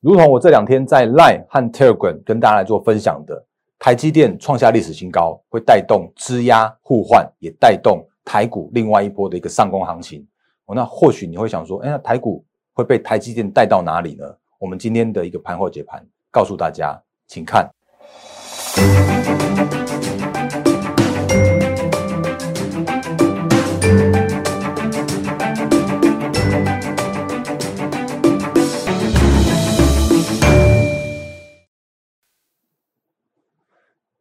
[0.00, 3.44] 如同我这两天在 Line 和 Telegram 跟大家来做分享的，
[3.78, 10.26] 台积电创下历史新高，会带动支压互换，也带动台股另外一波的一个上攻行情。
[10.66, 14.24] 哦，那或许你会想说，哎，那台股会被台积电带到哪里呢？
[14.58, 17.70] 我们今天的一个盘后解盘，告诉大家，请看。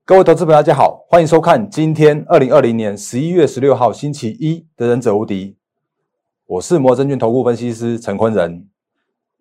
[0.07, 5.45] 各位投资朋友，大家好，欢迎收看今天二零二零年十一月十六号星期一的《忍者无敌》，
[6.45, 8.69] 我是摩证券投顾分析师陈坤仁。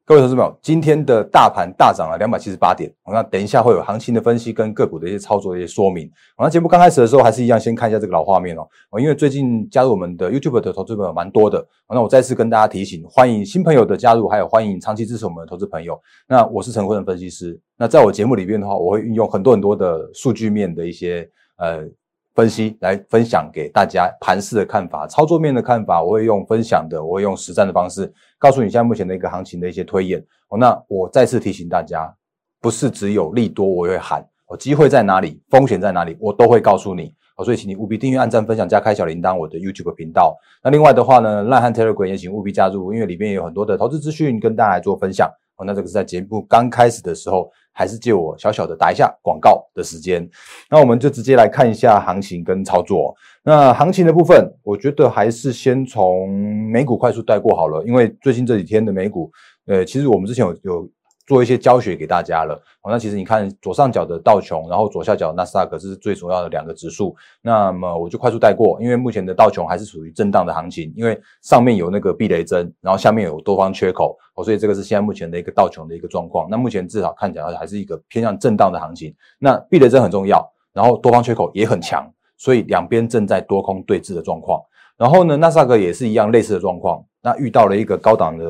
[0.07, 2.93] 各位投资朋友，今天的大盘大涨了两百七十八点。
[3.11, 6.07] 那等一下会有行情的分析跟个股的一些操作的一些说明。
[6.37, 8.69] 我那节目刚开始的时候，还是一样先看一下这个老画面哦。
[9.01, 11.67] 因为最近加入我们的 YouTube 的投资朋友蛮多的。
[11.89, 15.99] 那我再次跟大家提醒，欢迎新朋友的加入，还有欢迎长期支持我们的投资朋友。
[16.29, 17.59] 那我是陈坤的分析师。
[17.79, 21.89] 那在我节目里边的话，我会运用很多很多的数据面的一些呃。
[22.35, 30.19] 分析来分享给大家盘势的看法，操作面的看法，我会用分享的，我会用实战的方式告诉你现在目前的一个行情的一些推演。
[30.49, 32.13] 哦，那我再次提醒大家，
[32.61, 37.15] 不是只有利多我会喊，哦，机会在哪里，风险在哪里，我都会告诉你。
[37.37, 40.37] 哦，所以请你务必订阅、按赞、分享、加开小铃铛，我的 YouTube 频道。
[40.63, 45.29] 那另外的话呢，烂汉 Telegram 也请务必加入，因为里面有很多的投资资讯跟大家来做分享。
[45.57, 47.49] 哦，那这个是在节目刚开始的时候。
[47.75, 50.27] 还是借我小小的打一下广告的时间，
[50.71, 53.15] 那我们就直接来看一下行情跟操作。
[53.43, 56.31] 那行情的部分，我觉得还是先从
[56.71, 59.31] 美股快速带过好了，因为最近这几天的美股，
[59.67, 60.89] 呃，其实我们之前有有。
[61.27, 67.17] 做一些教学给大家了，好，那其实你看左上角的道琼，然后左下角纳斯达克，是最主要的两个指数。
[67.41, 76.47] 那么我就快速带过，因为目前的道琼还是属于震荡的行情，因为上面有那个避雷针，然后下面有多方缺口，哦，所以这个是现在目前的一个道琼的一个状况。
[76.51, 79.15] 那目前至少看起来还是一个偏向震荡的行情。
[79.39, 84.61] 那避雷针很重要，然后多方缺口也很强，所以两边正在多空对峙的状况。
[84.99, 88.45] 然后呢，纳斯达克也是一样类似的状况，那遇到了一个高档的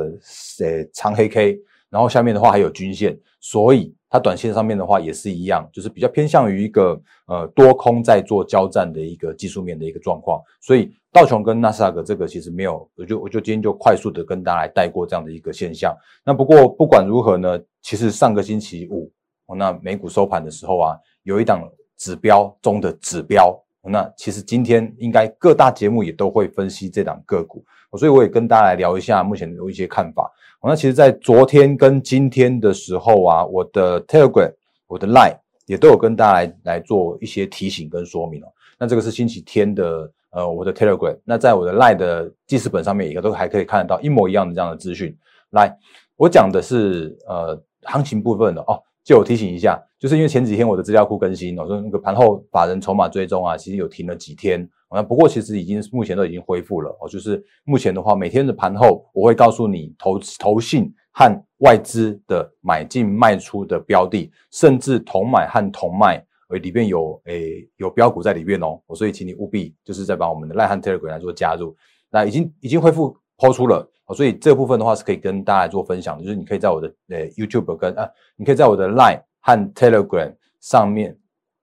[0.59, 1.57] 呃长黑 K。
[1.95, 10.43] 然后下面的话还有均线，所以它短线上面的话也是一样，就是比较偏向于一个呃多空在做交战的一个技术面的一个状况。
[10.61, 15.97] 所以道琼跟纳斯达克这个其实没有，我就我就今天就快速的跟大家来带过这样的一个现象。
[16.25, 19.09] 那不过不管如何呢，其实上个星期五，
[19.57, 21.63] 那美股收盘的时候啊，有一档
[21.97, 23.57] 指标中的指标，
[23.91, 27.65] 那其实今天应该各大节目也都会分析这档个股，
[27.99, 30.31] 所以我也跟大家来聊一下目前有一些看法。
[30.67, 34.51] 那其实，在昨天跟今天的时候啊，我的 Telegram、
[34.87, 35.37] 我的 Line
[35.67, 38.47] 也都有跟大家来来做一些提醒跟说明哦。
[38.79, 41.19] 那这个是星期天的，呃，我的 Telegram。
[41.23, 45.15] 那在我的 Line 的记事本上面，也都还可以看得到一模一样的这样的资讯。
[45.51, 45.77] 来，
[46.17, 48.83] 我讲的是呃行情部分的哦。
[49.05, 54.67] 就我提醒一下，就是因为前几天我的资料库更新，我说那个盘后法人筹码追踪啊，其实有停了几天。
[54.91, 71.77] 那不过其实已经目前都已经恢复了哦，就是目前的话，每天的盘后我会告诉你投投信和外资的买进卖出的标的，甚至同买和同卖，呃里边有诶有标股在里面哦，所以请你务必就是在把我们的赖汉 Telegram 来做加入，
[72.11, 81.17] 那已经已经恢复抛出了哦，所以这部分的话是可以跟大家做分享的，就是你可以在我的呃 YouTube 跟啊，你可以在我的 Line 和 Telegram 上面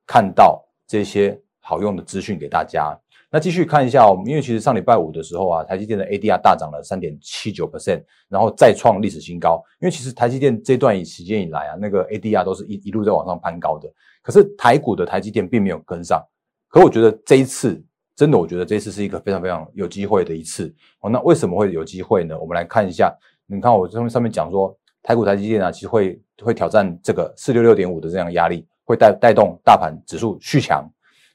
[0.08, 2.98] 看到这些好用的资讯给大家。
[3.34, 9.64] 那继续看一下哦，因为其实上礼拜五的时候啊，台积电的 ADR 大涨了三点七九 percent，然后再创历史新高。
[9.80, 13.90] 因为其实台积电这段时间以来啊，那个 ADR 都是一一路在往上攀高的，
[14.22, 16.22] 可是台股的台积电并没有跟上。
[16.68, 17.82] 可我觉得这一次
[18.16, 21.10] 真的，我觉得这次是一个非常非常有机会的一次哦。
[21.10, 22.38] 那为什么会有机会呢？
[22.40, 23.14] 我们来看一下，
[23.48, 30.88] 你看我上面上面讲说，台股台积电啊，其实会会挑战这个四六六点五的这样压力，会带带动大盘指数续强。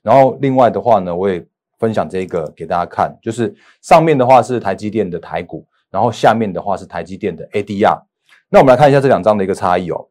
[0.03, 1.47] 然后另外的话呢，我也。
[1.79, 8.01] 分享这个给大家看，就是上面的话是台积电的台股，然后下面的话是台积电的 ADR。
[8.49, 10.09] 那我们来看一下这两张的一个差异哦。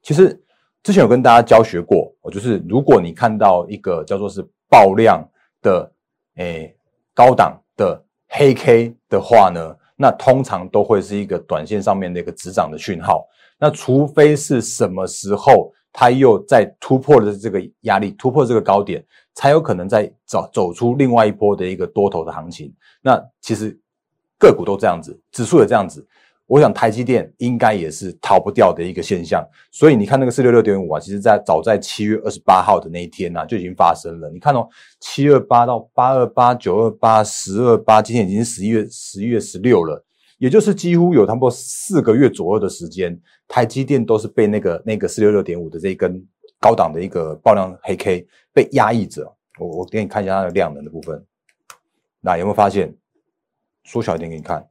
[0.00, 0.42] 其实
[0.82, 5.22] 之前有跟大家教学过，哦，就是如果你看到一个叫做是爆量
[5.62, 5.92] 的
[6.36, 6.76] 诶
[7.14, 13.26] 高档的黑 K 的话呢，那通常都会是一个短线上面的一个止涨的讯号。
[13.58, 15.72] 那除非是什么时候？
[15.98, 22.70] 它又在突破了这个压力，突破这个高点，才有可能再走走出另外一波的一个多头的行情。
[23.00, 23.74] 那其实
[24.38, 26.06] 个股都这样子，指数也这样子。
[26.46, 29.44] 我想台积电应该也是逃不掉的一个现象。
[29.72, 34.30] 所以你看那个四六六点五啊，其实在早在七月二十八号的那一天呢就已经发生了。
[34.30, 34.68] 你看哦，
[35.00, 40.04] 七二八到八二八九二八十二八，今天已经是十一月十一月十六了。
[40.38, 46.22] 也就是几乎有差不多四个月左右的时间，台积电都是被那个那个四六六点五的这一根
[46.60, 49.24] 高档的一个爆量黑 K 被压抑着。
[49.58, 51.24] 我我给你看一下它的量能的部分，
[52.20, 52.94] 那有没有发现？
[53.84, 54.66] 缩小一点给你看，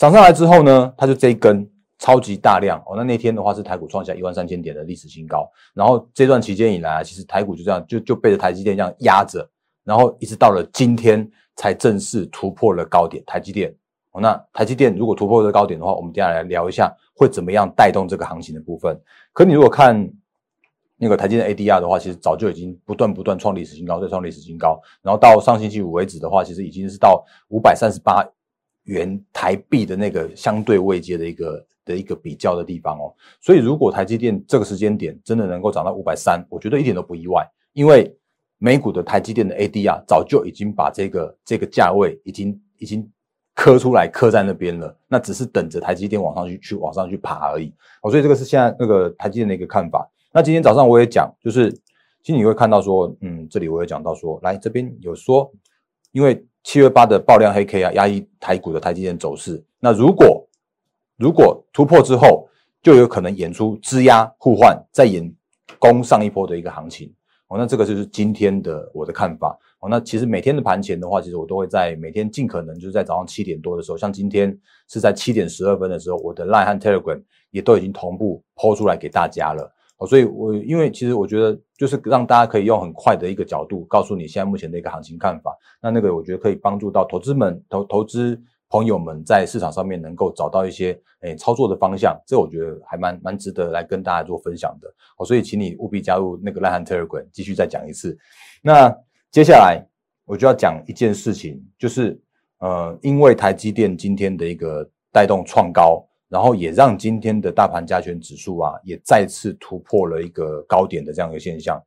[0.00, 2.96] 涨上来之后呢，它就这一根超级大量哦。
[2.96, 9.46] 那那天的话是台股创下一万三千点的历史新高，然后这段期间以来，其实台股就这样就就被着台积电这样压着，
[9.84, 13.22] 然后一直到了今天才正式突破了高点。
[13.26, 13.70] 台积电
[14.12, 18.98] 哦，那台积电如果突破这个高点的话，我们接下来聊一下会怎么样带动这个行情的部分。
[19.34, 20.10] 可你如果看。
[21.02, 24.78] 那个台积电 ADR 的话，其实早就已经不断不断创历史新高，再创历史新高。
[25.00, 28.22] 然后到上星期五为止的话，其实已经是到五百三十八
[28.84, 33.14] 元台币的那个相对位阶的一个的一个比较的地方哦。
[33.40, 38.14] 所以如果台积电这个时间点真的能够涨到五百三，我觉得一点都不意外，因为
[38.58, 43.08] 美股的台积电的 ADR 早就已经把这个这个价位已经已经
[43.54, 47.72] 刻出来刻在那边了，那只是等着台积电往上去去往上去爬而已。
[48.02, 50.08] 哦，所以这个是现在那个台积电的一个看法。
[50.32, 51.70] 那今天早上我也讲，就是
[52.22, 55.50] 其实你会看到说，嗯，这里我也讲到说，来这边有说，
[56.12, 59.62] 因为七月八的爆量黑 K 啊，压抑台股的台积电走势。
[59.78, 60.46] 那如果
[61.16, 62.48] 如果突破之后，
[62.82, 65.30] 就有可能演出支压互换，再演
[65.78, 67.12] 攻上一波的一个行情。
[67.48, 69.58] 哦，那这个就是今天的我的看法。
[69.80, 74.56] 哦，那其实每天的盘前的话，其实我都会在每天尽可能就是在早上七点多的时候，像今天
[74.88, 79.74] 是在七点十二分的时候，我的 Line 和 Telegram 也都已经同步抛出来给大家了。
[80.00, 85.54] 哦，所以，我因为其实我觉得，就是让大家可以用很快的一个角度，告诉你现在目前的一个行情看法。
[85.82, 92.18] 那那个，我觉得可以帮助到投资们、投投资朋友们在市场上面能够找到一些诶操作的方向。
[92.26, 94.88] 这我觉得还蛮蛮值得来跟大家做分享的。
[95.18, 98.16] 哦，所以请你务必加入那个烂汉 Telegram，继续再讲一次。
[98.62, 98.90] 那
[99.30, 99.86] 接下来
[100.24, 102.18] 我就要讲一件事情，就是
[102.60, 106.06] 呃，因为台积电今天的一个带动创高。
[106.30, 111.78] 然后也让今天的大盘加权指数啊，也再次突破了一个高点的这样一个现象。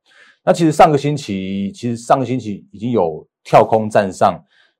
[0.44, 4.38] 那其实上个星期，其实上个星期已经有跳空站上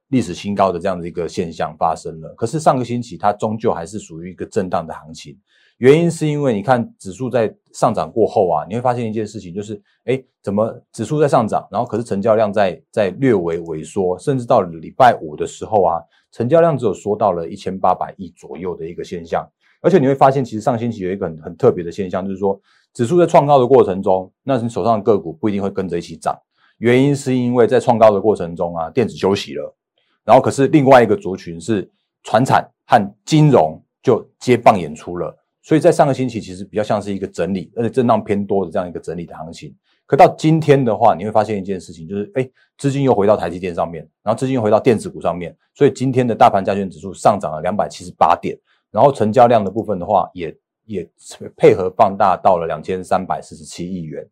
[0.09, 2.35] 历史新高的这样的一个现象发生了。
[2.37, 5.37] 可是上个星期它终究还是属于一个震荡的行情。
[5.79, 15.99] 原因是因为你看指数在上涨过后啊，你会发现一件事情，就是哎，怎么指数在上涨，然后可是成交量在在略微萎缩，甚至到礼拜五的时候啊，
[16.31, 19.45] 成交量只有缩到了一千八百亿左右的一个现象。
[19.81, 22.59] 而且你会发现，其实上星期有一个很很特别的现象，就是说
[22.95, 26.39] 指数在创高的过程中，那你手上的个股不一定会跟着一起涨。
[26.79, 29.77] 原因是因为在创高的过程中啊，电子休息了，
[30.25, 31.89] 然后可是另外一个族群是
[32.23, 35.37] 船产和金融就接棒演出了。
[35.63, 39.75] 所以在上个星期其实比较像是一个整理，而且震荡偏多的这样一个整理的行情。
[40.07, 45.57] 可到今天的话，你会发现一件事情，就是哎，资金又回到台积电上面，然后资金又回到电子股上面。
[45.75, 48.55] 所以今天的大盘加权指数上涨了两百七十八点，
[48.91, 50.55] 然后成交量的部分的话，也
[50.85, 51.11] 也
[51.57, 54.23] 配合放大到了两千三百四十七亿元。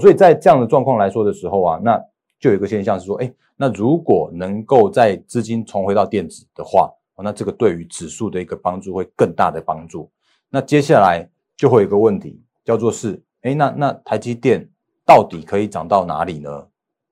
[0.00, 2.02] 所以在这样的状况来说的时候啊，那
[2.40, 6.90] 就有一个现象是说，哎，那如果能够在资金重回到电子的话，
[7.22, 10.10] 那这个对于指数的一个帮助会更大的帮助。
[10.48, 14.66] 那接下来就会有一个问题，叫做是，哎，那那台积电
[15.04, 16.66] 到底可以涨到哪里呢？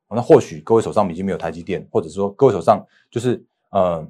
[0.09, 4.03] 那或许各位手上已经没有台积电，或者说各位手上就是呃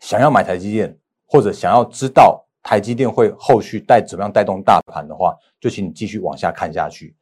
[0.00, 7.14] 想要买台积电，或者想要知道台积电会后续带怎么样带动大盘的话，就请你继续往下看下去。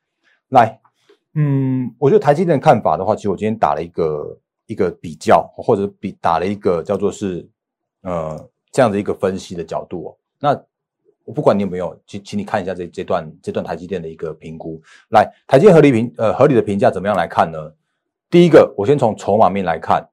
[0.49, 0.81] 来，
[1.35, 7.49] 嗯，我觉得台积电的看法的话，其实我今天打了一个一个比较，或者比打了一个叫做是
[8.03, 10.63] 呃这样的一个分析的角度哦，那。
[11.25, 14.83] 我不管你有没有，请请你看一下这这段这段台积电的一个评估。
[15.11, 17.73] 来，台积电合理评呃合理的评价怎么样来看呢？
[18.29, 20.05] 第一个，我先从筹码面来看，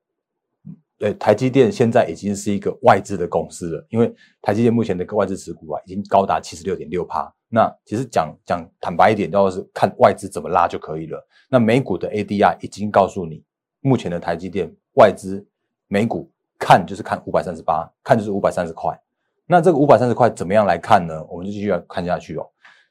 [0.99, 7.33] 呃，台积电现在已经是一个外资的公司了，因为台积电目前的外资持股啊，已经高达七十六点六趴。
[7.47, 11.25] 那其实讲讲坦白一点，就是看外资怎么拉就可以了。
[11.49, 13.43] 那美股的 ADR 已经告诉你，
[13.81, 15.43] 目前的台积电外资
[15.87, 18.99] 美股看就是看五百三十八，看就是五百三十块。
[19.47, 21.25] 那这个五百三十块怎么样来看呢？
[21.29, 22.45] 我们就继续看下去哦。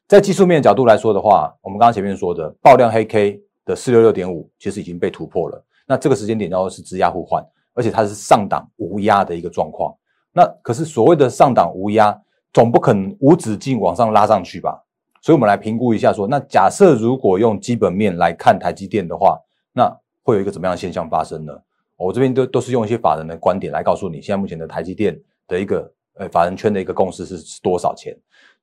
[0.09, 5.63] 在技术面角度来说的话，我们刚刚前面说的爆量黑 K 的四六六点五，其实已经被突破了。
[5.87, 7.45] 那这个时间点然后是质押互换，
[7.79, 9.95] 而且它是上档无压的一个状况。
[10.33, 12.21] 那可是所谓的上档无压，
[12.53, 14.83] 总不可能无止境往上拉上去吧？
[15.23, 19.39] 所以我们来评估一下，说那假设如果用基本面来看台积电的话，
[19.73, 19.89] 那
[20.25, 21.53] 会有一个怎么样的现象发生呢？
[21.97, 25.17] 我这边都都是用一些法人的观点来告诉你，现在目前的台积电
[25.47, 25.89] 的一个。
[26.21, 28.13] 呃，法人圈的一个共识是是多少钱？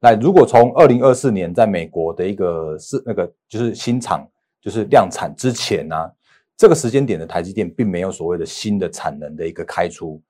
[0.02, 4.28] 那如果从二零二四年在美国的一个是那个就是新厂
[4.62, 5.96] 就是量产之前呢，
[6.58, 10.22] 这个时间点的台积电并没有所谓的新的产能的一个开出，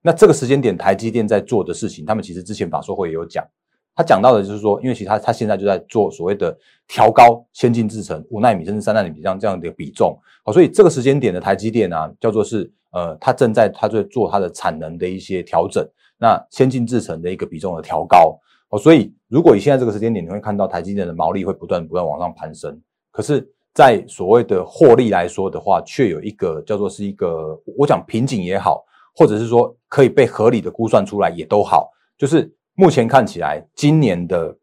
[0.00, 3.46] 那这个时间点，台积电在做的事情，他们其实之前法说会也有讲，
[3.94, 6.56] 他讲到的就是说，因为其实他他现在就在做所谓的
[6.88, 15.86] 调高先进制程五纳米甚至三纳米这样这样的一个比重，好，所以这个时间点的台积电啊，叫做是呃，它正在它在做它的产能的一些调整，
[16.16, 23.46] 那先进制程的一个比重的调高，哦，所以如果以现在这个时间点，你会看到台积电的毛利会不断不断往上攀升，可是。
[23.74, 28.84] 在所谓的获利来说的话，却有一个叫做是一个我讲瓶颈也好，
[29.16, 34.56] 或者是说可以被合理的估算出来也都好，就是目前看起来今年的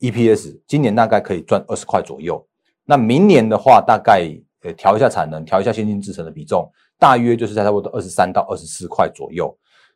[0.00, 2.46] EPS 今年大概可以赚二十块左右，
[2.84, 4.30] 那明年的话大概
[4.62, 9.50] 呃调一下产能，调一下先进制程的比重，大约就是在差不多二十三到二十四块左右。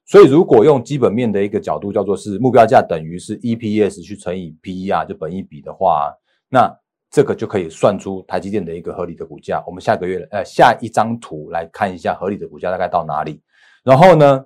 [0.06, 6.14] 所以如果用基本面的一个角度叫做是目标价等于是 EPS 去乘以 PE 啊就本益比的话，
[6.48, 6.74] 那。
[7.14, 9.62] 这个就可以算出台积电的一个合理的股价。
[9.68, 13.40] 我们下个月呃下一张图来看一下合理的股价大概到哪里。
[13.84, 14.44] 然后呢，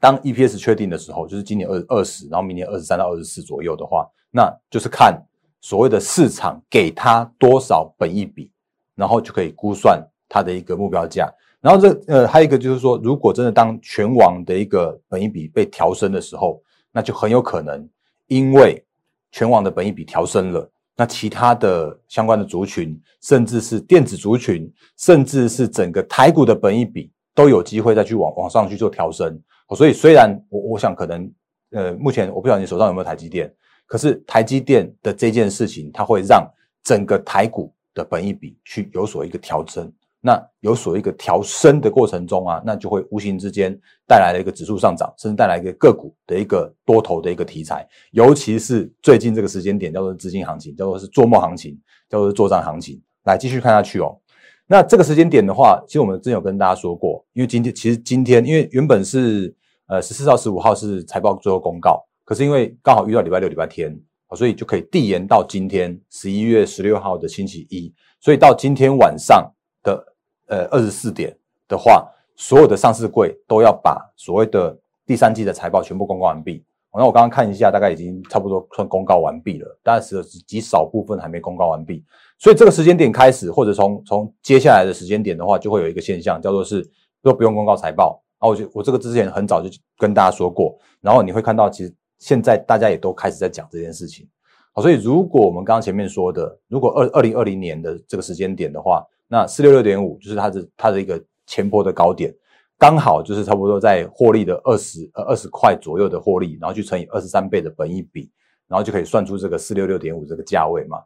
[0.00, 5.24] 当 EPS 确定的时候，就是今年二二十，然后明年二十三到二十四左右的话，那就是看
[5.60, 8.50] 所谓的市场给它多少本一比，
[8.96, 11.32] 然后就可以估算它的一个目标价。
[11.60, 17.88] 然后这呃还有一个就是说，如果真的当全网的一个本一比被调升的时候，那就很有可能
[18.26, 18.84] 因为
[19.30, 20.68] 全网的本一比调升了。
[20.98, 29.40] 那其他的相关的族群，甚至是电子族群，甚至是整个台股的本益比，都有机会再去往往上去做调升。
[29.76, 31.32] 所以虽然我我想可能，
[31.70, 33.48] 呃，目前我不晓得你手上有没有台积电，
[33.86, 36.44] 可是台积电的这件事情，它会让
[36.82, 39.92] 整个台股的本益比去有所一个调整。
[40.28, 43.72] 那有所一个调升的过程中啊，那就会无形之间
[44.06, 47.88] 带来了一个指数上涨，甚至带来一个个股的一个多头的一个题材。
[48.10, 51.80] 尤其是最近这个时间点，叫做资金行情，叫做是做梦行情，
[52.10, 53.00] 叫做是做账行情。
[53.24, 54.20] 来继续看下去哦。
[54.66, 59.56] 那这个时间点的话，其实我们之前有跟大家说过，因为今天其实今天因为原本是
[59.86, 63.98] 呃十四号、十五号是财报最后公告，可是因为刚好遇到礼拜六、礼拜天，
[64.36, 69.50] 所以就可以递延到今天十一月十六号的星期一，所以到今天晚上。
[69.80, 70.04] 的
[70.48, 71.34] 呃二十四点
[71.68, 74.76] 的话，所有的上市柜都要把所谓的
[75.06, 76.64] 第三季的财报全部公告完毕。
[76.92, 82.04] 那我刚刚看一下，大概已经差不多算公告完毕了，但是极少部分还没公告完毕。
[82.38, 86.84] 所以这个时间点开始，或者从从接下来的时间点的话，就会有一个现象，叫做是
[87.22, 88.20] 都不用公告财报。
[88.38, 94.26] 啊，我就我这个之前很早就跟大家说过，然后你会看到，其实现在大家也都开始在讲这件事情。
[94.72, 102.34] 好，所以如果我们刚刚前面说的，如果二二零二零年的这个时间点的话，那四六六点五就是它的它的一个前波的高点，
[102.78, 108.30] 刚好就是差不多在获利的二十呃二十块左右的获利，然后去乘以二十三倍的本益比，
[108.66, 111.02] 然后就可以算出这个四六六点五这个价位嘛。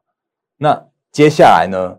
[0.57, 1.99] 那接下来呢，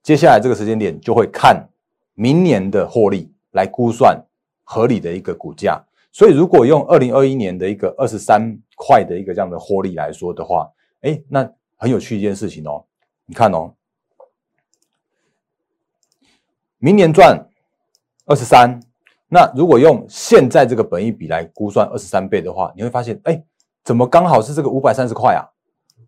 [0.00, 1.68] 接下来这个时间点就会看
[2.14, 4.24] 明年的获利来估算
[4.62, 5.84] 合理的一个股价。
[6.12, 12.84] 所以如果用二零二一年的一个二十三块的一个这样的获利来说的话，哎，那很有趣一件事情哦，
[13.26, 13.74] 你看哦。
[16.84, 17.48] 明年赚
[18.26, 18.78] 二十三，
[19.30, 23.42] 那如果用现在这个本益比来估算二十三倍的话，你会发现，哎，
[23.82, 25.48] 怎么刚好是这个五百三十块啊？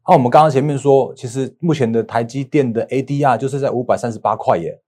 [0.07, 4.79] 那我们刚刚前面说，其实目前的台积电的 ADR 就是在五百三十八块耶。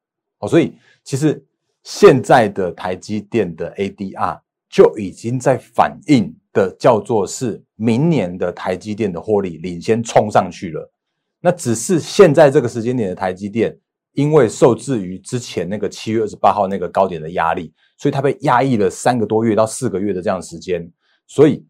[0.41, 1.43] 哦，所以其实
[1.83, 10.93] 现在的台积电的 ADR 就已经在反映的叫做是明年的台积电的获利领先冲上去了。
[11.41, 13.75] 那只是现在这个时间点的台积电。
[14.19, 20.91] 因为受制于之前那个七月二十八号那个高点的压力，所以它被压抑了三个多月到四个月的这样时间。
[21.29, 21.65] 所以，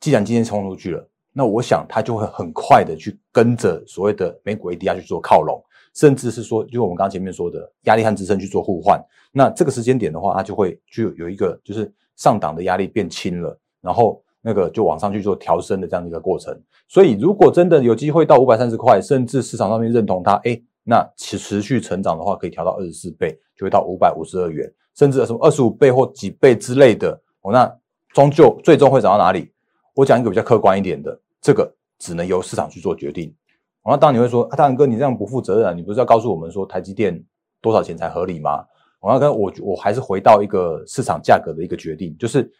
[0.00, 5.62] 既然今天冲出去了，那我想它就会很快的去跟着所谓的美股 ADR 去做靠拢，
[5.94, 9.00] 甚至是说，就我们刚刚前面说的压力和支撑去做互换。
[9.30, 16.52] 那这个时间点的话，它就会就有一个就是上档的压力变轻了，然后那个就往上去做调升的这样的一个过程。
[16.88, 20.60] 所以，如果真的有机会到五百三十块，甚至市场上面认同它，哎。
[20.88, 27.52] 那持持续成长的话，可以调到二十四倍，就会到五百五十二元，甚至什么二十五倍或几倍之类的哦。
[27.52, 27.76] 那
[28.14, 29.52] 终究最终会涨到哪里？
[29.94, 33.34] 我讲一个比较客观一点的，这个只能由市场去做决定。
[33.84, 35.72] 那当然你会说，啊，大仁哥，你这样不负责任啊！
[35.72, 37.20] 你不是要告诉我们说台积电
[37.60, 38.64] 多少钱才合理吗？
[39.00, 42.50] 我要跟我我还是回到一个市场价格的一个决定，就是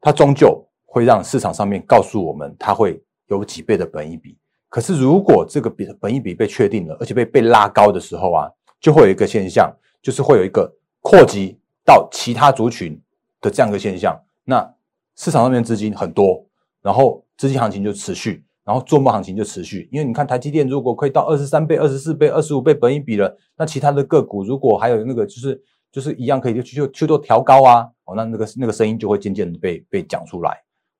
[0.00, 4.38] 它终究会让市场上面告诉我们，它会有几倍的本益比。
[4.76, 8.46] 可是，如果这个比本益比被确定了，而且被被拉高的时候啊，
[8.78, 13.00] 就会有一个现象，就是会有一个扩及到其他族群
[13.40, 14.14] 的这样一个现象。
[14.44, 14.70] 那
[15.14, 16.44] 市场上面资金很多，
[16.82, 19.88] 然后资金行情就持续，然后做梦行情就持续。
[19.90, 25.58] 因为你看台积电如果可以到二十三倍、二十四倍、二十五倍本益比了，那其他的个股如果还有那个就是
[25.90, 30.50] 就是一样可以就去去做调高啊，哦，那那个那个声音就会渐渐的被被讲出来，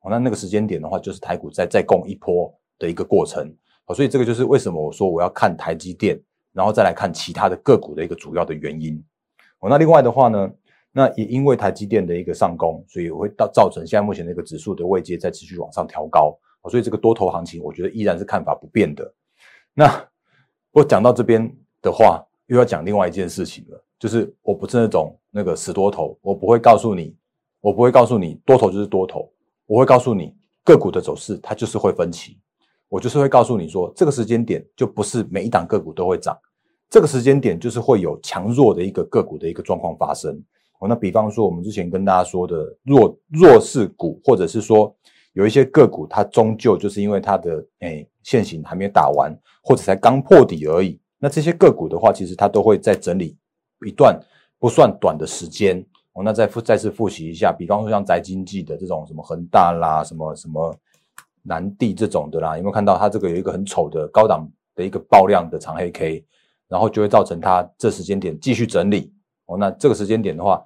[0.01, 3.55] 哦，那那个时间点的话，就是台股再再供一波的一个过程，
[3.87, 6.21] 哦，所以这个就是为什么我说我要看台积电，
[6.53, 9.03] 然后再来看其他的个股的一个主要的原因，
[9.61, 10.51] 哦，那另外的话呢，
[10.93, 19.15] 那也因为台积电的一个上攻，所以会到造成现在目前的一个指数的位阶在持续往上调高，哦，所以这个多头行情，我觉得依然是看法不变的。
[19.73, 20.09] 那
[20.73, 21.51] 我讲到这边
[21.81, 23.83] 的话，又要讲另外一件事情了。
[23.99, 27.17] 就是我不是那种那个死多头，我不会告诉你，
[27.63, 29.33] 我不会告诉你多头就是多头，
[29.65, 32.39] 我会告诉你个股的走势它就是会分歧，
[32.89, 36.39] 我就是会告诉你说这个时间点就不是每一档个股都会涨，
[36.89, 40.41] 这个时间点就是会有强弱的一个个股的一个状况发生。
[40.79, 44.95] 哦，那比方说我们之前跟大家说的弱弱势股，或者是说
[45.33, 53.37] 有一些个股它终究就是因为它的诶现行还没打完，或者才刚破底而已，那这些个股的话，其实它都会在整理。
[53.85, 54.19] 一段
[54.59, 60.75] 不算短的时间，哦，那再复再次复习一下，比方说像宅经济的这种什么恒大啦，什么什么
[61.47, 66.25] 南地这种的啦，有没有看到它这个有一个很丑的高档的一个爆量的长黑 K，
[66.69, 69.13] 然后就会造成它这时间点继续整理，
[69.47, 70.65] 哦，那这个时间点的话，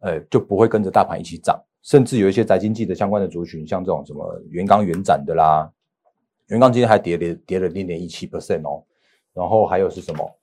[0.00, 5.70] 呃，就不会跟着大盘一起涨，甚至有一些宅经济的相关的族群，像这种什么元刚元展的啦，
[6.46, 8.84] 元刚今天还跌跌跌了零点一七 percent 哦，
[9.34, 10.36] 然后还有是什么？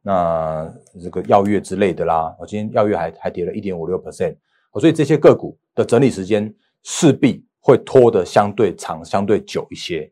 [0.00, 4.36] 那这个药月之类的啦，我今天药月还还跌了一点五六 percent，
[4.80, 10.10] 所以这些个股的整理时间势必会拖得相对长、相对久一些。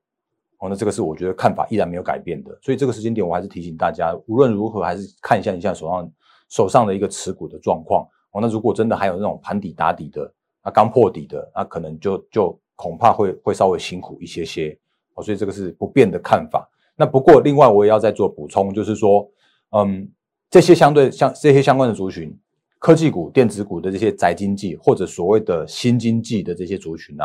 [0.58, 2.58] 哦，那这个是我觉得看法依然没有改变的。
[2.60, 6.12] 所以这个时间点，我还是提醒大家，无论如何还是看一下你现在手上
[6.50, 8.06] 手上的一个持股的状况。
[8.32, 14.78] 哦，那如果真的还有那种盘底打底的，啊刚破底的，那可能就就恐怕会会稍微辛苦一些些。
[15.14, 16.68] 哦，所以这个是不变的看法。
[16.94, 19.26] 那不过另外我也要再做补充，就是说。
[19.70, 20.08] 嗯，
[20.48, 22.32] 这些相对相这些相关的族群，
[22.78, 27.24] 科技股、电子股的这些宅经济或者所谓的新经济的这些族群呢，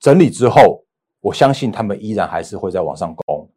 [0.00, 0.84] 整理之后，
[1.20, 3.48] 我相信他们依然还是会在往上攻，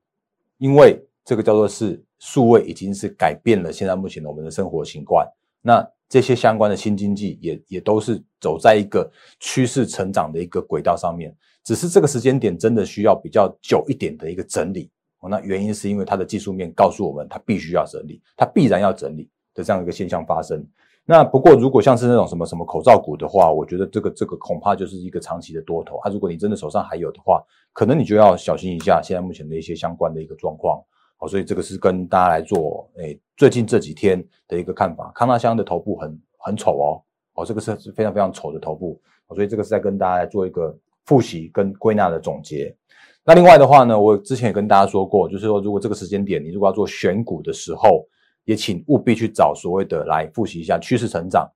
[0.58, 5.28] 因为这个叫做是数位已经是改变了现在目前的我们的生活习惯，
[5.62, 14.90] 那这些相关的新经济也也都是走在一个趋势成长的一个轨道上面，只是这个时间点真的需要比较久一点的一个整理。
[15.20, 20.66] 哦，那原因是因为它的技术面告诉我们，它必须要整理，它必然要整理的这样一个现象发生。
[21.06, 25.98] 那不过，如果像是那种什么什么口罩股的话，我觉得这个这个恐怕就是一个长期的多头。
[25.98, 30.82] 啊，如果你真的手上还有的话，可能你就要小心一下现在目前的一些相关的一个状况。
[31.18, 35.12] 好，所以这个是跟大家来做，诶，最近这几天的一个看法。
[35.14, 37.02] 康纳香的头部很很丑哦，
[37.34, 39.02] 哦，这个是非常非常丑的头部。
[39.34, 42.76] 所以这个是在跟大家来做一个复习跟归纳的总结。
[43.24, 48.06] 那另外的话呢，我之前也跟大家说过，就是说，如果这个时间点你如果要做选股的时候，
[48.46, 51.50] 也请务必去找所谓的来复习一下趋势成长。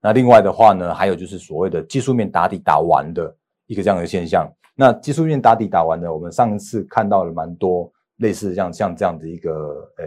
[0.00, 3.34] 那另外的话呢，还有就是所谓的技术面打底打完的
[3.66, 4.50] 一个这样的现象。
[4.74, 10.04] 那技术面打底打完的，我们上一次看到了蛮多类似像像这样的一个呃，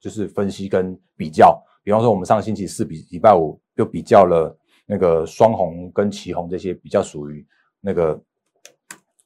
[0.00, 1.62] 就是分析跟比较。
[1.82, 7.46] 比方说，我们上星期四比礼拜五又比较了那个双红跟旗红这些比较属于
[7.80, 8.20] 那个。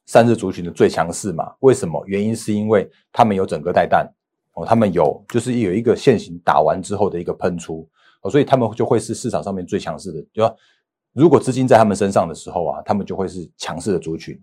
[0.07, 1.53] 三日族群的最强势嘛？
[1.59, 2.03] 为什么？
[2.05, 4.05] 原因是因为他们有整个带弹
[4.53, 7.87] 哦，他们有就是有一个现行打完之后的一个喷出
[8.21, 10.21] 哦，所以他们就会是市场上面最强势的。
[10.33, 10.55] 就
[11.13, 14.37] 如果资金在他们身上的时候啊，他们就会是强势的族群。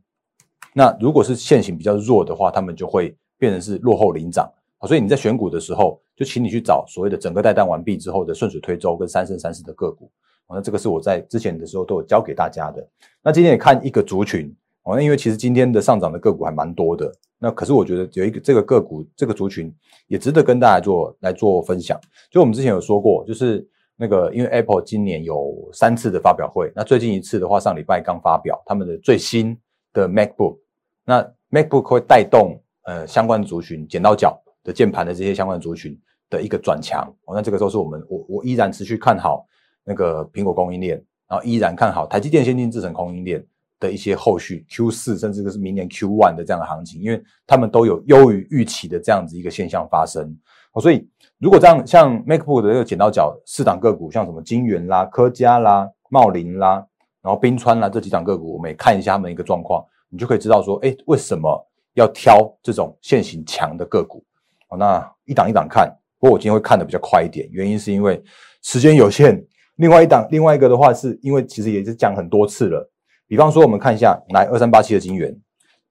[0.72, 4.86] 那如果是现行比较弱的话，他们就会变成是落后领涨啊。
[4.86, 10.10] 所以你在选股的时候，就请你去找所谓的整个带弹完毕之后的顺水推舟跟三生三世的个股。
[10.48, 12.86] 那这个是我在之前的时候都有教给大家的。
[13.22, 14.54] 那今天也看一个族群。
[14.88, 19.70] 哦，那因为其实今天的上涨的个股还蛮多的，那可是我觉得有一个这个个股这个族群
[20.06, 22.00] 也值得跟大家做来做分享。
[22.30, 29.54] 就我们之前有说过，就是那个因为 Apple 今年有三次的发表会，那最近一次的话，上礼拜刚发表他们的最新
[29.92, 30.56] 的 MacBook，
[31.04, 35.94] 那 MacBook 会带动呃相关族群剪刀脚的键盘的这些相关族群
[36.30, 37.06] 的一个转强。
[37.26, 39.46] 哦，那这个都是我们我我依然持续看好
[39.84, 40.96] 那个苹果供应链，
[41.28, 43.46] 然后依然看好台积电先进制程供应链。
[43.80, 50.36] 的一些后续 Q 四甚至是明年 Q one 的这样的行情，因为他们都有优于预期的这样子一个现象发生，
[50.72, 56.84] 哦所以如果这样像 MacBook 的这个剪刀脚四档个股，像什么金元啦、科嘉啦、茂林啦，
[57.22, 64.24] 然后冰川啦这几档个股，我们也看一下他们一个状况，你就可以知道说，哎，为什么要挑这种现行强的个股？
[64.70, 65.88] 哦，那一档一档看，
[66.18, 68.22] 不过我今天会看的比较快一点，原因是因为
[68.62, 69.42] 时间有限。
[69.76, 72.90] 另外一档，另外一个的话，是因为其实也是讲很多次了。
[73.28, 75.38] 比方说，我们看一下，来二三八七的金元，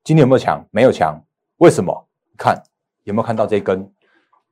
[0.04, 0.67] 今天有没有强？
[0.71, 1.23] 没有强，
[1.58, 2.08] 为什么？
[2.36, 2.62] 看
[3.04, 3.89] 有没有看到这根？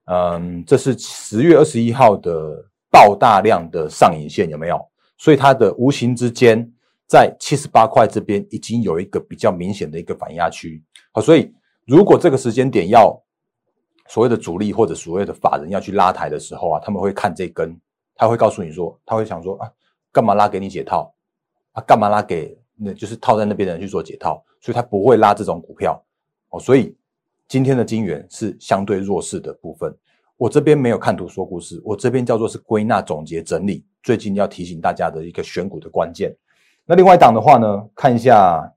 [0.05, 4.79] 嗯，这是十月二十一号的爆大量的上影线，有没有？
[5.17, 6.71] 所以它的无形之间
[7.07, 10.83] 在七十八块这边已经有一个比较明显的一个反压区。
[11.11, 11.51] 好，所以
[11.85, 13.19] 如果这个时间点要
[14.07, 17.75] 所谓的主力或者所谓的法人要去拉抬的时候啊，他们会看这根，
[18.15, 19.71] 他会告诉你说，他会想说啊，
[20.11, 21.11] 干嘛拉给你解套
[21.71, 21.81] 啊？
[21.81, 24.43] 干嘛拉给那就是套在那边的人去做解套？
[24.61, 26.03] 所以他不会拉这种股票
[26.49, 26.59] 哦。
[26.59, 26.95] 所以
[27.47, 29.95] 今天的金元是相对弱势的部分。
[30.37, 36.35] 我这边没有看图说故事，我这边叫做是归纳总结整理，最近要提醒大家的一个选股的关键。
[36.85, 38.69] 那另外一档的话呢，看一下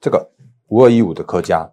[0.00, 0.30] 这个
[0.68, 1.68] 五二一五的科家。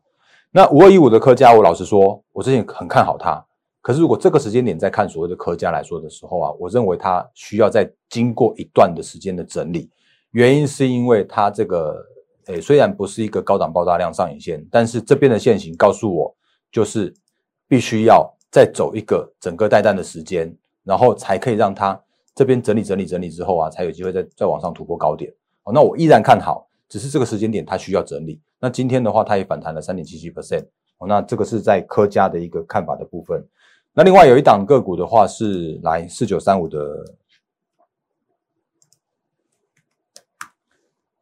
[0.52, 3.46] 那五二一五的科家，我老实说，我之前很看好它。
[3.82, 9.90] 可是如果这个时间点在看所谓的科家来说的时候啊，我认为它需要再经过一段的时间的整理。
[10.32, 12.06] 原因是因为它这个，
[12.46, 16.36] 诶，虽然不是一个高档爆炸量上影线，但是这边的线型告诉我，
[16.72, 17.14] 就是
[17.68, 22.00] 必须要再走一个整个带弹的时间，然后才可以让它
[22.36, 25.34] 这边整理整理整理之后啊，才有机会再再往上突破高点。
[25.64, 28.40] 哦，那我依然看好，只是这个时间点它需要整理。
[28.60, 30.66] 那今天的话，它也反弹了三点七七 percent
[31.00, 31.08] 哦。
[31.08, 33.44] 那这个是在科家的一个看法的部分。
[33.94, 37.04] 那另外有一档个股的话是来四九三五的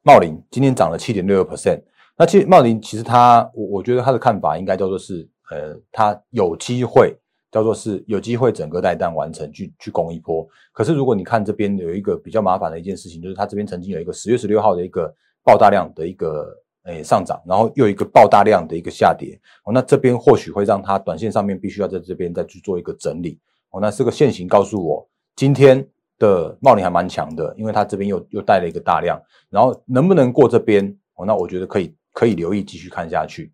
[0.07, 1.81] 茂林，今天涨了七点六二 percent。
[2.15, 7.13] 那其实茂林其实他，我我觉得他的看法应该叫做是，呃，他有机会
[7.51, 10.47] 叫做是有机会整个带单完成去去攻一波。
[10.71, 16.47] 可是如果你看这边有一个比较麻烦的一件事情，就是它这边曾经有一个十月十六号的一个爆大量的一个。
[16.83, 23.37] 诶，上涨，然后又一个爆大量的一个下跌，哦，那这边或许会让它短线上面必须要在这边再去做一个整理，
[23.71, 25.85] 哦，那这个线型告诉我，今天
[26.17, 33.51] 的茂林还蛮强的，因为它这边又又带了一个大量，然后能不能过这边，哦，那我觉得可以可以留意继续看下去，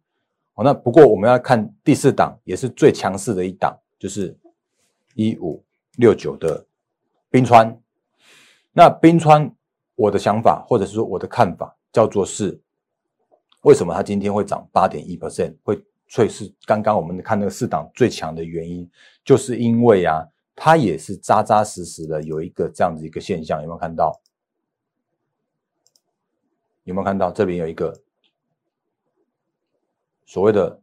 [0.55, 4.37] 哦，那不过我们要看第四档，也是最强势的一档，就是
[5.15, 5.63] 一五
[5.97, 6.65] 六九的
[7.29, 7.77] 冰川，
[8.71, 9.53] 那冰川
[9.95, 12.59] 我的想法或者是说我的看法叫做是。
[13.63, 15.55] 为什么它今天会涨八点一 percent？
[15.63, 15.81] 会
[16.13, 18.85] 会是刚刚我们看那个四档最强的原因，
[19.23, 20.21] 就是因为啊，
[20.55, 24.19] 它也是扎扎实实的有一个这样子一个现象，有没有看到？
[26.83, 27.93] 有没有看到这边有一个
[30.25, 30.81] 所谓的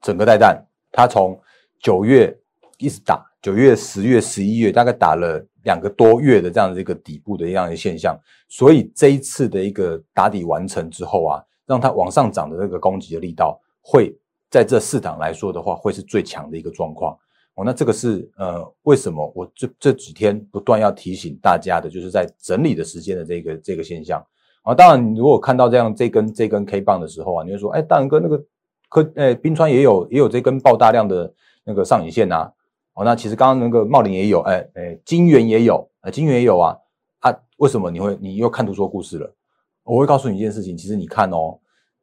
[0.00, 0.66] 整个带弹？
[0.92, 1.40] 它从
[1.78, 2.38] 九月
[2.78, 11.42] 一直打，九月、十月、十一月，大概打了两个多月的这样的一个底部的一样的现象，所以这一次的一个打底完成之后啊。
[11.68, 14.16] 让它往上涨的那个攻击的力道，会
[14.48, 17.18] 在这四档来说的话，会是最强的一个状况
[17.56, 17.64] 哦。
[17.64, 24.24] 那这个是呃，为什么我这这几天不断要提醒大家的，就是在整理的时间的这个这个现象
[24.62, 24.72] 啊。
[24.74, 28.42] 当然，如果看到这样这根这根 K 棒的时候啊，你会说，哎，大仁哥那个
[28.88, 32.50] 科哎冰川也有也有这根爆大量的那个上影线呐。
[32.94, 36.76] 哦，那其实刚刚那个茂林也有，哎哎金元也有，啊金元也有啊。
[37.20, 39.34] 啊，为什么你会你又看图说故事了？
[39.82, 41.58] 我会告诉你一件事情，其实你看哦，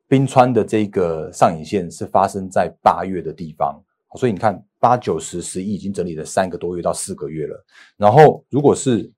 [0.08, 3.82] 冰川的这个上影线是发生在八月的地方，
[4.16, 7.66] 所以你看八九十十一已经整理了三个多月到四个月了。
[7.98, 9.12] 然后如果是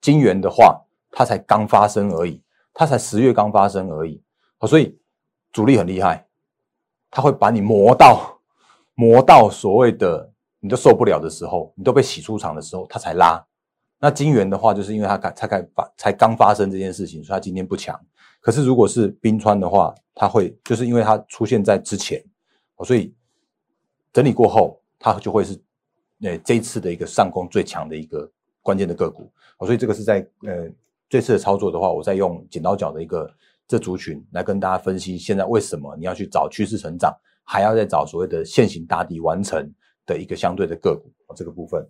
[0.00, 4.22] 金元的话，它才刚发生而已，它才十月刚发生而已。
[4.66, 4.98] 所以
[5.52, 6.26] 主力很厉害，
[7.10, 8.40] 他会把你磨到
[8.94, 13.44] 磨到所谓的你都受不了的时候，你都被洗出场的时候，他才拉。
[14.00, 17.98] 那金元的话，就是因为它才开发才刚发生这件事情，所以它今天不强。
[18.40, 22.22] 可是如果是冰川的话，它会就是因为它出现在之前，
[22.84, 23.14] 所以
[24.14, 25.60] 整理过后，它就会是
[26.22, 28.30] 呃这一次的一个上攻最强的一个
[28.62, 29.30] 关键的个股。
[29.60, 30.70] 所以这个是在呃
[31.08, 33.30] 这次的操作的话，我在用剪刀脚的一个
[33.66, 39.70] 这族群来跟大家分析，现在为什么你要去找趋势成长，还要再找所谓的现行打底完成
[40.06, 41.86] 的一个相对的个股这个部分。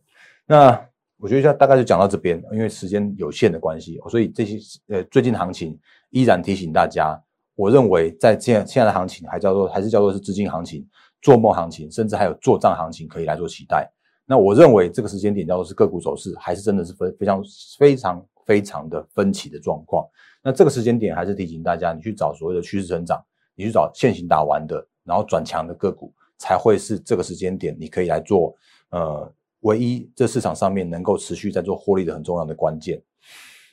[0.47, 4.59] 那我觉得大概就讲到这边，因为时间有限的关系，所以这些
[4.89, 5.79] 呃最近的行情
[6.11, 7.19] 依然提醒大家，
[7.55, 10.87] 我认为在现现在的行情还叫做还是叫做是资金行情、
[11.25, 13.91] 做梦行情，甚至还有做账行情可以来做期待。
[14.27, 17.43] 那我认为这个时间点叫做是个股走势，还是真的是非非常
[17.79, 20.07] 非常非常的分歧的状况。
[20.43, 23.19] 那这个时间点还是提醒大家，你去找所谓的趋势成长，
[23.57, 28.55] 你去找现行打完的，然后转强的个股，才会是这个时间点你可以来做
[28.91, 29.33] 呃。
[29.61, 33.03] 唯一这市场上面能够持续在做获利的很重要的关键。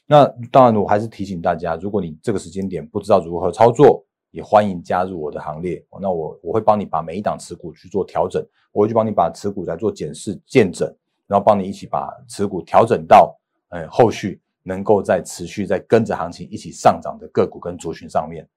[0.08, 5.86] 那当然，我还是提醒大家，如果你这个时间点不知道如何操作，也欢迎加入我的行列。
[6.02, 10.92] 那我我会帮你把每一档持股去做调整，我会去帮你把持股来做检视见证，
[11.28, 13.38] 然后帮你一起把持股调整到，
[13.70, 18.48] 呃，后续能够在持续在跟着行情一起上涨的个股跟族群上面。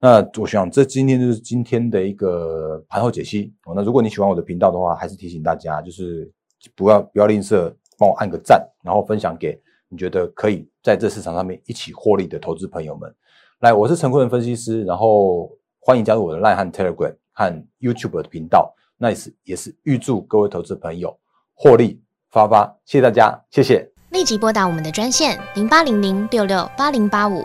[0.00, 3.52] 那我想，这今天就是今天的一个盘后解析。
[3.74, 6.32] 那如果你喜欢我的频道的话，还是提醒大家，就是。
[6.74, 9.56] 不要不要吝啬帮我按个赞，然后分享给
[9.88, 13.14] 你觉得可以在这市场上面一起获利的投资朋友们。
[13.60, 18.72] 来，我是陈坤仁分析师，然后欢迎加入我的 Line 和 Telegram 和 YouTube 的频道。
[18.96, 21.18] 那也是也是预祝各位投资朋友
[21.54, 23.90] 获利发发，谢谢大家，谢谢。
[24.10, 27.44] 立即拨打我们的专线零八零零六六八零八五